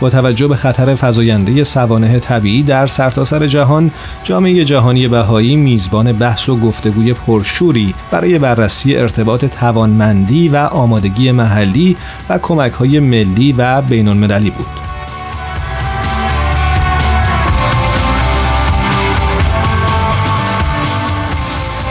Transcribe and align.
با 0.00 0.10
توجه 0.10 0.48
به 0.48 0.56
خطر 0.56 0.94
فزاینده 0.94 1.64
سوانه 1.64 2.18
طبیعی 2.18 2.62
در 2.62 2.86
سرتاسر 2.86 3.38
سر 3.38 3.46
جهان 3.46 3.90
جامعه 4.24 4.64
جهانی 4.64 5.08
بهایی 5.08 5.56
میزبان 5.56 6.12
بحث 6.12 6.48
و 6.48 6.56
گفتگوی 6.56 7.12
پرشوری 7.12 7.94
برای 8.10 8.38
بررسی 8.38 8.96
ارتباط 8.96 9.44
توانمندی 9.44 10.48
و 10.48 10.56
آمادگی 10.56 11.32
محلی 11.32 11.96
و 12.28 12.38
کمک 12.38 12.72
های 12.72 13.00
ملی 13.00 13.52
و 13.52 13.82
بین 13.82 14.08
المللی 14.08 14.50
بود. 14.50 14.87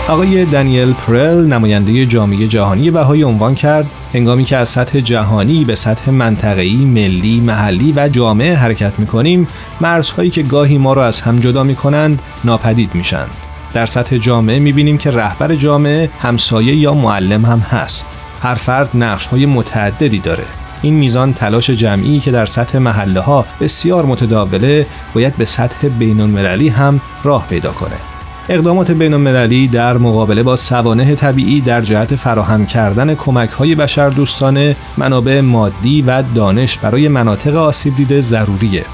آقای 0.09 0.45
دانیل 0.45 0.93
پرل 0.93 1.45
نماینده 1.45 2.05
جامعه 2.05 2.47
جهانی 2.47 2.91
بهایی 2.91 3.23
عنوان 3.23 3.55
کرد 3.55 3.89
هنگامی 4.13 4.43
که 4.43 4.57
از 4.57 4.69
سطح 4.69 4.99
جهانی 4.99 5.65
به 5.65 5.75
سطح 5.75 6.11
منطقه‌ای، 6.11 6.75
ملی، 6.75 7.39
محلی 7.39 7.93
و 7.95 8.09
جامعه 8.09 8.55
حرکت 8.55 8.93
می‌کنیم، 8.97 9.47
مرزهایی 9.81 10.29
که 10.29 10.43
گاهی 10.43 10.77
ما 10.77 10.93
را 10.93 11.05
از 11.05 11.21
هم 11.21 11.39
جدا 11.39 11.63
می‌کنند 11.63 12.21
ناپدید 12.43 12.95
میشن. 12.95 13.25
در 13.73 13.85
سطح 13.85 14.17
جامعه 14.17 14.59
می‌بینیم 14.59 14.97
که 14.97 15.11
رهبر 15.11 15.55
جامعه 15.55 16.09
همسایه 16.19 16.75
یا 16.75 16.93
معلم 16.93 17.45
هم 17.45 17.59
هست. 17.59 18.07
هر 18.41 18.55
فرد 18.55 18.89
نقش‌های 18.93 19.45
متعددی 19.45 20.19
داره. 20.19 20.45
این 20.81 20.93
میزان 20.93 21.33
تلاش 21.33 21.69
جمعی 21.69 22.19
که 22.19 22.31
در 22.31 22.45
سطح 22.45 22.77
محله 22.77 23.19
ها 23.19 23.45
بسیار 23.61 24.05
متداوله 24.05 24.87
باید 25.13 25.37
به 25.37 25.45
سطح 25.45 25.87
بین 25.87 26.19
المللی 26.19 26.69
هم 26.69 27.01
راه 27.23 27.47
پیدا 27.47 27.71
کنه. 27.71 28.16
اقدامات 28.49 28.91
بین 28.91 29.13
المللی 29.13 29.67
در 29.67 29.97
مقابله 29.97 30.43
با 30.43 30.55
سوانه 30.55 31.15
طبیعی 31.15 31.61
در 31.61 31.81
جهت 31.81 32.15
فراهم 32.15 32.65
کردن 32.65 33.15
کمک 33.15 33.49
های 33.49 33.75
بشر 33.75 34.09
دوستانه 34.09 34.75
منابع 34.97 35.41
مادی 35.41 36.01
و 36.01 36.23
دانش 36.35 36.77
برای 36.77 37.07
مناطق 37.07 37.55
آسیب 37.55 37.95
دیده 37.95 38.21
ضروریه. 38.21 38.85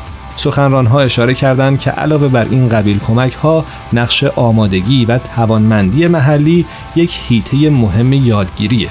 ها 0.66 1.02
اشاره 1.02 1.34
کردند 1.34 1.80
که 1.80 1.92
علاوه 1.92 2.28
بر 2.28 2.48
این 2.50 2.70
قبیل 2.70 3.00
کمک 3.00 3.34
ها 3.34 3.66
نقش 3.94 4.24
آمادگی 4.24 5.06
و 5.06 5.20
توانمندی 5.36 6.08
محلی 6.08 6.66
یک 6.96 7.20
هیته 7.28 7.70
مهم 7.70 8.14
یادگیریه. 8.14 8.90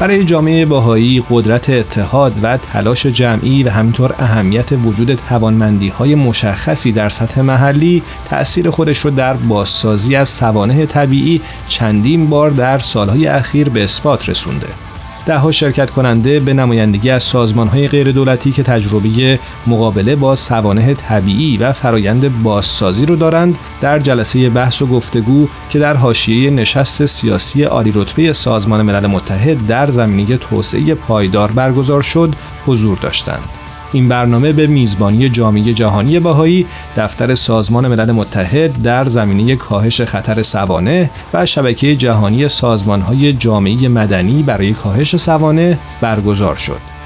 برای 0.00 0.24
جامعه 0.24 0.66
باهایی 0.66 1.24
قدرت 1.30 1.70
اتحاد 1.70 2.32
و 2.42 2.56
تلاش 2.56 3.06
جمعی 3.06 3.62
و 3.62 3.70
همینطور 3.70 4.14
اهمیت 4.18 4.72
وجود 4.72 5.20
توانمندی 5.28 5.88
های 5.88 6.14
مشخصی 6.14 6.92
در 6.92 7.08
سطح 7.08 7.40
محلی 7.40 8.02
تأثیر 8.28 8.70
خودش 8.70 8.98
رو 8.98 9.10
در 9.10 9.34
بازسازی 9.34 10.16
از 10.16 10.28
سوانه 10.28 10.86
طبیعی 10.86 11.40
چندین 11.68 12.26
بار 12.26 12.50
در 12.50 12.78
سالهای 12.78 13.26
اخیر 13.26 13.68
به 13.68 13.84
اثبات 13.84 14.28
رسونده. 14.28 14.87
دهها 15.28 15.52
شرکت 15.52 15.90
کننده 15.90 16.40
به 16.40 16.54
نمایندگی 16.54 17.10
از 17.10 17.22
سازمانهای 17.22 17.88
غیردولتی 17.88 18.52
که 18.52 18.62
تجربه 18.62 19.38
مقابله 19.66 20.16
با 20.16 20.36
سوانه 20.36 20.94
طبیعی 20.94 21.56
و 21.56 21.72
فرایند 21.72 22.42
بازسازی 22.42 23.06
رو 23.06 23.16
دارند 23.16 23.58
در 23.80 23.98
جلسه 23.98 24.50
بحث 24.50 24.82
و 24.82 24.86
گفتگو 24.86 25.48
که 25.70 25.78
در 25.78 25.96
حاشیه 25.96 26.50
نشست 26.50 27.06
سیاسی 27.06 27.62
عالی 27.62 27.92
رتبه 27.94 28.32
سازمان 28.32 28.82
ملل 28.82 29.06
متحد 29.06 29.66
در 29.66 29.90
زمینه 29.90 30.36
توسعه 30.36 30.94
پایدار 30.94 31.50
برگزار 31.52 32.02
شد 32.02 32.34
حضور 32.66 32.98
داشتند. 32.98 33.57
این 33.92 34.08
برنامه 34.08 34.52
به 34.52 34.66
میزبانی 34.66 35.28
جامعه 35.28 35.74
جهانی 35.74 36.20
بهایی 36.20 36.66
دفتر 36.96 37.34
سازمان 37.34 37.88
ملل 37.88 38.10
متحد 38.12 38.82
در 38.82 39.04
زمینه 39.04 39.56
کاهش 39.56 40.00
خطر 40.00 40.42
سوانه 40.42 41.10
و 41.34 41.46
شبکه 41.46 41.96
جهانی 41.96 42.48
سازمانهای 42.48 43.32
جامعه 43.32 43.88
مدنی 43.88 44.42
برای 44.42 44.72
کاهش 44.72 45.16
سوانه 45.16 45.78
برگزار 46.00 46.56
شد. 46.56 46.97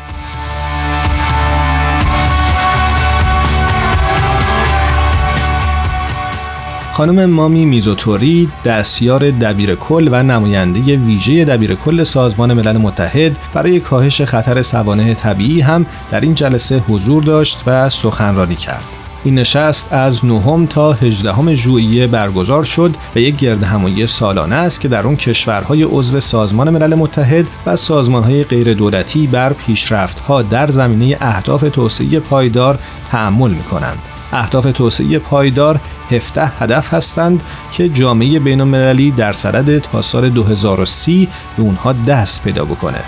خانم 6.92 7.30
مامی 7.30 7.64
میزوتوری 7.64 8.48
دستیار 8.64 9.30
دبیر 9.30 9.74
کل 9.74 10.08
و 10.12 10.22
نماینده 10.22 10.96
ویژه 10.96 11.44
دبیر 11.44 11.74
کل 11.74 12.04
سازمان 12.04 12.52
ملل 12.52 12.76
متحد 12.76 13.36
برای 13.54 13.80
کاهش 13.80 14.22
خطر 14.22 14.62
سوانه 14.62 15.14
طبیعی 15.14 15.60
هم 15.60 15.86
در 16.10 16.20
این 16.20 16.34
جلسه 16.34 16.78
حضور 16.78 17.22
داشت 17.22 17.62
و 17.66 17.90
سخنرانی 17.90 18.54
کرد. 18.54 18.84
این 19.24 19.34
نشست 19.34 19.92
از 19.92 20.24
نهم 20.24 20.66
تا 20.66 20.92
18 20.92 21.54
ژوئیه 21.54 22.06
برگزار 22.06 22.64
شد 22.64 22.94
و 23.16 23.18
یک 23.18 23.36
گرد 23.36 23.62
همایی 23.62 24.06
سالانه 24.06 24.54
است 24.54 24.80
که 24.80 24.88
در 24.88 25.06
اون 25.06 25.16
کشورهای 25.16 25.82
عضو 25.82 26.20
سازمان 26.20 26.70
ملل 26.70 26.94
متحد 26.94 27.46
و 27.66 27.76
سازمانهای 27.76 28.44
غیر 28.44 28.74
دولتی 28.74 29.26
بر 29.26 29.52
پیشرفتها 29.52 30.42
در 30.42 30.70
زمینه 30.70 31.16
اهداف 31.20 31.60
توسعه 31.60 32.20
پایدار 32.20 32.78
تعمل 33.10 33.50
می 33.50 33.62
کنند. 33.62 34.11
اهداف 34.32 34.64
توسعه 34.64 35.18
پایدار 35.18 35.80
17 36.10 36.46
هدف 36.46 36.94
هستند 36.94 37.42
که 37.72 37.88
جامعه 37.88 38.38
بین 38.38 38.60
المللی 38.60 39.10
در 39.10 39.32
صدد 39.32 39.78
تا 39.78 40.02
سال 40.02 40.30
2030 40.30 41.28
به 41.56 41.62
اونها 41.62 41.92
دست 41.92 42.42
پیدا 42.42 42.64
بکنه. 42.64 43.00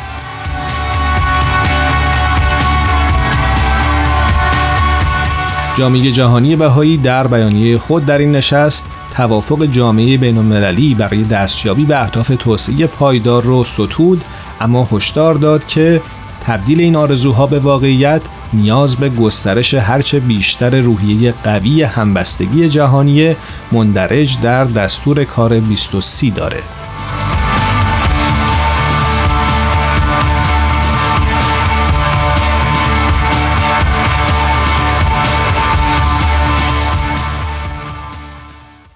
جامعه 5.78 6.12
جهانی 6.12 6.56
بهایی 6.56 6.96
در 6.96 7.26
بیانیه 7.26 7.78
خود 7.78 8.06
در 8.06 8.18
این 8.18 8.32
نشست 8.32 8.86
توافق 9.16 9.66
جامعه 9.66 10.16
بین 10.16 10.38
المللی 10.38 10.94
برای 10.94 11.24
دستیابی 11.24 11.84
به 11.84 12.02
اهداف 12.02 12.32
توسعه 12.38 12.86
پایدار 12.86 13.42
رو 13.42 13.64
ستود 13.64 14.24
اما 14.60 14.88
هشدار 14.92 15.34
داد 15.34 15.66
که 15.66 16.02
تبدیل 16.46 16.80
این 16.80 16.96
آرزوها 16.96 17.46
به 17.46 17.58
واقعیت 17.58 18.22
نیاز 18.52 18.96
به 18.96 19.08
گسترش 19.08 19.74
هرچه 19.74 20.20
بیشتر 20.20 20.80
روحیه 20.80 21.34
قوی 21.44 21.82
همبستگی 21.82 22.68
جهانی 22.68 23.36
مندرج 23.72 24.40
در 24.40 24.64
دستور 24.64 25.24
کار 25.24 25.58
2030 25.58 26.30
داره. 26.30 26.83